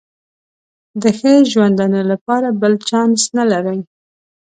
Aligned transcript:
د 1.01 1.03
ښه 1.17 1.31
ژوندانه 1.51 2.01
لپاره 2.11 2.47
بل 2.61 2.73
چانس 2.89 3.21
نه 3.37 3.43
لري. 3.51 3.79